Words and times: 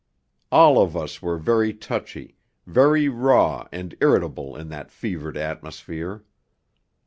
All 0.51 0.81
of 0.81 0.97
us 0.97 1.21
were 1.21 1.37
very 1.37 1.75
touchy, 1.75 2.35
very 2.65 3.07
raw 3.07 3.67
and 3.71 3.93
irritable 4.01 4.55
in 4.55 4.69
that 4.69 4.89
fevered 4.89 5.37
atmosphere. 5.37 6.23